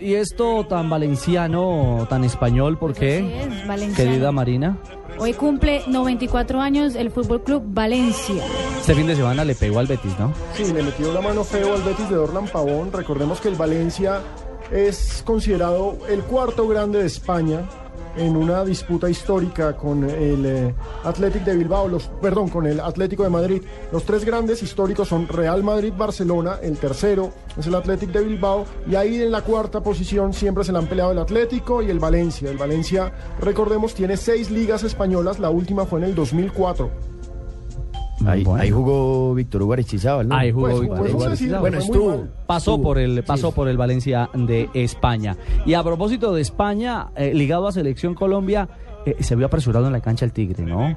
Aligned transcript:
Y 0.00 0.14
esto 0.14 0.64
tan 0.66 0.88
valenciano, 0.88 2.06
tan 2.08 2.24
español, 2.24 2.78
¿por 2.78 2.92
Así 2.92 3.00
qué? 3.00 3.42
es, 3.42 3.66
valenciano. 3.66 4.10
Querida 4.10 4.32
Marina, 4.32 4.78
Hoy 5.18 5.34
cumple 5.34 5.82
94 5.86 6.60
años 6.60 6.94
el 6.94 7.10
Fútbol 7.10 7.42
Club 7.44 7.62
Valencia. 7.66 8.42
este 8.80 8.94
fin 8.94 9.06
de 9.06 9.14
semana 9.14 9.44
le 9.44 9.54
pegó 9.54 9.78
al 9.78 9.86
Betis, 9.86 10.18
¿no? 10.18 10.32
Sí, 10.54 10.72
le 10.72 10.82
metió 10.82 11.12
la 11.12 11.20
mano 11.20 11.44
feo 11.44 11.74
al 11.74 11.82
Betis 11.82 12.08
de 12.08 12.16
Dorlan 12.16 12.46
Pavón. 12.48 12.90
Recordemos 12.90 13.38
que 13.40 13.48
el 13.48 13.54
Valencia 13.54 14.22
es 14.72 15.22
considerado 15.26 15.98
el 16.08 16.22
cuarto 16.22 16.66
grande 16.66 17.00
de 17.00 17.06
España 17.06 17.60
en 18.16 18.36
una 18.36 18.64
disputa 18.64 19.08
histórica 19.08 19.76
con 19.76 20.04
el 20.04 20.44
eh, 20.46 20.74
de 21.44 21.56
Bilbao, 21.56 21.88
los, 21.88 22.08
perdón, 22.20 22.48
con 22.48 22.66
el 22.66 22.80
Atlético 22.80 23.22
de 23.22 23.30
Madrid. 23.30 23.62
Los 23.90 24.04
tres 24.04 24.24
grandes 24.24 24.62
históricos 24.62 25.08
son 25.08 25.28
Real 25.28 25.62
Madrid, 25.62 25.92
Barcelona, 25.96 26.58
el 26.62 26.78
tercero 26.78 27.32
es 27.56 27.66
el 27.66 27.74
Athletic 27.74 28.10
de 28.10 28.22
Bilbao 28.22 28.64
y 28.88 28.94
ahí 28.94 29.20
en 29.20 29.30
la 29.30 29.42
cuarta 29.42 29.82
posición 29.82 30.32
siempre 30.32 30.64
se 30.64 30.72
le 30.72 30.78
han 30.78 30.86
peleado 30.86 31.12
el 31.12 31.18
Atlético 31.18 31.82
y 31.82 31.90
el 31.90 31.98
Valencia. 31.98 32.50
El 32.50 32.58
Valencia, 32.58 33.12
recordemos, 33.40 33.94
tiene 33.94 34.16
seis 34.16 34.50
ligas 34.50 34.82
españolas, 34.84 35.38
la 35.38 35.50
última 35.50 35.84
fue 35.84 36.00
en 36.00 36.06
el 36.06 36.14
2004. 36.14 37.11
Ahí, 38.26 38.44
Bueno. 38.44 38.62
ahí 38.62 38.70
jugó 38.70 39.34
Víctor 39.34 39.62
Hugo 39.62 39.72
Aristizábal, 39.74 40.28
¿no? 40.28 40.34
Ahí 40.34 40.52
jugó 40.52 40.68
Pues, 40.68 40.80
Víctor 40.80 41.10
Hugo. 41.10 41.60
Bueno, 41.60 41.78
estuvo. 41.78 42.24
Pasó 42.46 42.72
Estuvo, 42.72 42.84
por 42.84 42.98
el 42.98 43.24
pasó 43.24 43.48
sí. 43.48 43.52
por 43.54 43.68
el 43.68 43.76
Valencia 43.76 44.28
de 44.34 44.68
España. 44.74 45.36
Y 45.66 45.74
a 45.74 45.82
propósito 45.82 46.32
de 46.34 46.42
España, 46.42 47.08
eh, 47.16 47.32
ligado 47.34 47.66
a 47.66 47.72
selección 47.72 48.14
Colombia, 48.14 48.68
eh, 49.04 49.16
se 49.20 49.34
vio 49.34 49.46
apresurado 49.46 49.86
en 49.86 49.92
la 49.92 50.00
cancha 50.00 50.24
el 50.24 50.32
Tigre, 50.32 50.64
¿no? 50.64 50.96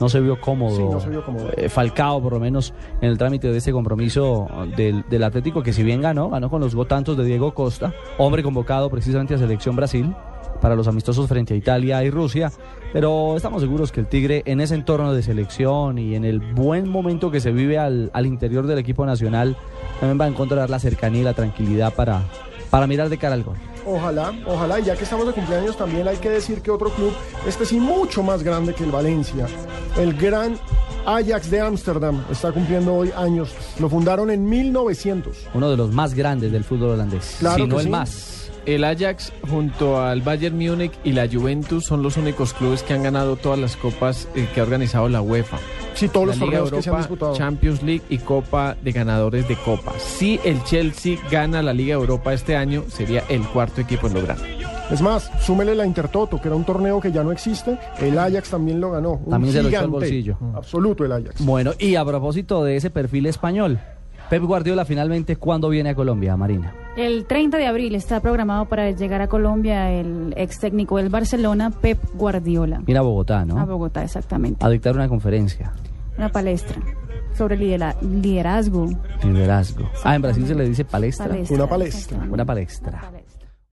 No 0.00 0.08
se 0.08 0.20
vio 0.20 0.40
cómodo. 0.40 0.76
Sí, 0.76 0.82
no 0.82 1.00
se 1.00 1.08
vio 1.10 1.24
cómodo. 1.24 1.48
Eh, 1.56 1.68
Falcao, 1.68 2.20
por 2.20 2.32
lo 2.32 2.40
menos, 2.40 2.74
en 3.00 3.08
el 3.10 3.18
trámite 3.18 3.50
de 3.50 3.58
este 3.58 3.72
compromiso 3.72 4.46
del, 4.76 5.04
del 5.08 5.22
Atlético, 5.22 5.62
que 5.62 5.72
si 5.72 5.82
bien 5.82 6.02
ganó, 6.02 6.28
ganó 6.28 6.50
con 6.50 6.60
los 6.60 6.76
tantos 6.88 7.16
de 7.16 7.24
Diego 7.24 7.54
Costa, 7.54 7.94
hombre 8.18 8.42
convocado 8.42 8.90
precisamente 8.90 9.34
a 9.34 9.38
selección 9.38 9.76
Brasil 9.76 10.14
para 10.60 10.74
los 10.74 10.88
amistosos 10.88 11.28
frente 11.28 11.54
a 11.54 11.56
Italia 11.56 12.02
y 12.04 12.10
Rusia. 12.10 12.52
Pero 12.92 13.36
estamos 13.36 13.60
seguros 13.62 13.92
que 13.92 14.00
el 14.00 14.06
Tigre 14.06 14.42
en 14.46 14.60
ese 14.60 14.74
entorno 14.74 15.12
de 15.12 15.22
selección 15.22 15.98
y 15.98 16.14
en 16.14 16.24
el 16.24 16.40
buen 16.40 16.88
momento 16.88 17.30
que 17.30 17.40
se 17.40 17.50
vive 17.52 17.78
al, 17.78 18.10
al 18.14 18.26
interior 18.26 18.66
del 18.66 18.78
equipo 18.78 19.04
nacional, 19.04 19.56
también 20.00 20.18
va 20.20 20.24
a 20.24 20.28
encontrar 20.28 20.70
la 20.70 20.78
cercanía 20.78 21.20
y 21.20 21.24
la 21.24 21.34
tranquilidad 21.34 21.92
para, 21.94 22.22
para 22.70 22.86
mirar 22.86 23.08
de 23.08 23.18
cara 23.18 23.34
al 23.34 23.42
gol. 23.42 23.56
Ojalá, 23.86 24.32
ojalá, 24.46 24.80
y 24.80 24.84
ya 24.84 24.96
que 24.96 25.04
estamos 25.04 25.26
de 25.26 25.32
cumpleaños 25.32 25.76
también 25.76 26.08
hay 26.08 26.16
que 26.16 26.28
decir 26.28 26.60
que 26.60 26.70
otro 26.72 26.90
club, 26.90 27.12
este 27.46 27.64
sí 27.64 27.78
mucho 27.78 28.22
más 28.22 28.42
grande 28.42 28.74
que 28.74 28.82
el 28.82 28.90
Valencia, 28.90 29.46
el 29.96 30.14
gran 30.14 30.58
Ajax 31.06 31.50
de 31.50 31.60
Ámsterdam, 31.60 32.24
está 32.30 32.50
cumpliendo 32.50 32.94
hoy 32.94 33.12
años. 33.16 33.54
Lo 33.78 33.88
fundaron 33.88 34.28
en 34.30 34.48
1900. 34.48 35.48
Uno 35.54 35.70
de 35.70 35.76
los 35.76 35.92
más 35.92 36.14
grandes 36.14 36.50
del 36.50 36.64
fútbol 36.64 36.90
holandés, 36.90 37.36
Claro 37.38 37.64
si 37.64 37.70
no 37.70 37.78
el 37.78 37.84
sí. 37.84 37.90
más. 37.90 38.35
El 38.66 38.82
Ajax 38.82 39.32
junto 39.48 40.00
al 40.02 40.22
Bayern 40.22 40.58
Múnich 40.58 40.92
y 41.04 41.12
la 41.12 41.28
Juventus 41.28 41.84
son 41.84 42.02
los 42.02 42.16
únicos 42.16 42.52
clubes 42.52 42.82
que 42.82 42.94
han 42.94 43.04
ganado 43.04 43.36
todas 43.36 43.60
las 43.60 43.76
copas 43.76 44.28
eh, 44.34 44.48
que 44.52 44.60
ha 44.60 44.64
organizado 44.64 45.08
la 45.08 45.22
UEFA. 45.22 45.58
Sí, 45.94 46.08
todos 46.08 46.26
la 46.26 46.32
los 46.32 46.40
Liga 46.40 46.58
torneos 46.58 46.70
que 46.72 46.82
se 46.82 46.88
han 46.88 46.94
Europa, 46.96 47.08
disputado. 47.08 47.36
Champions 47.36 47.82
League 47.84 48.02
y 48.08 48.18
Copa 48.18 48.76
de 48.82 48.90
Ganadores 48.90 49.46
de 49.46 49.54
Copa. 49.54 49.92
Si 49.98 50.40
el 50.44 50.64
Chelsea 50.64 51.16
gana 51.30 51.62
la 51.62 51.72
Liga 51.72 51.94
Europa 51.94 52.34
este 52.34 52.56
año, 52.56 52.82
sería 52.88 53.22
el 53.28 53.46
cuarto 53.46 53.80
equipo 53.80 54.08
en 54.08 54.14
lograrlo. 54.14 54.44
Es 54.90 55.00
más, 55.00 55.30
súmele 55.40 55.74
la 55.76 55.86
Intertoto, 55.86 56.40
que 56.40 56.48
era 56.48 56.56
un 56.56 56.64
torneo 56.64 57.00
que 57.00 57.12
ya 57.12 57.22
no 57.22 57.30
existe. 57.30 57.78
El 58.00 58.18
Ajax 58.18 58.50
también 58.50 58.80
lo 58.80 58.90
ganó. 58.90 59.12
Un 59.12 59.30
También 59.30 59.52
se 59.52 59.62
lo 59.62 59.68
echó 59.68 59.78
al 59.78 59.88
bolsillo. 59.88 60.38
Absoluto 60.54 61.04
el 61.04 61.12
Ajax. 61.12 61.44
Bueno, 61.44 61.72
y 61.78 61.94
a 61.94 62.04
propósito 62.04 62.64
de 62.64 62.76
ese 62.76 62.90
perfil 62.90 63.26
español, 63.26 63.78
Pep 64.28 64.42
Guardiola 64.42 64.84
finalmente, 64.84 65.36
¿cuándo 65.36 65.68
viene 65.68 65.90
a 65.90 65.94
Colombia, 65.94 66.36
Marina? 66.36 66.74
El 66.96 67.26
30 67.26 67.58
de 67.58 67.66
abril 67.66 67.94
está 67.94 68.20
programado 68.20 68.64
para 68.66 68.90
llegar 68.90 69.20
a 69.20 69.28
Colombia 69.28 69.92
el 69.92 70.32
ex 70.36 70.58
técnico 70.60 70.96
del 70.96 71.10
Barcelona, 71.10 71.70
Pep 71.70 71.98
Guardiola. 72.14 72.80
Viene 72.84 72.98
a 72.98 73.02
Bogotá, 73.02 73.44
¿no? 73.44 73.58
A 73.58 73.64
Bogotá, 73.66 74.02
exactamente. 74.02 74.64
A 74.64 74.70
dictar 74.70 74.94
una 74.94 75.06
conferencia. 75.08 75.72
Una 76.16 76.30
palestra 76.30 76.76
sobre 77.34 77.58
lidera- 77.58 77.96
liderazgo. 78.00 78.88
Liderazgo. 79.22 79.90
Ah, 80.04 80.14
en 80.16 80.22
Brasil 80.22 80.46
se 80.46 80.54
le 80.54 80.66
dice 80.66 80.86
palestra. 80.86 81.28
Palestra, 81.28 81.54
Una 81.56 81.66
palestra. 81.68 82.18
Una 82.30 82.44
palestra. 82.46 83.10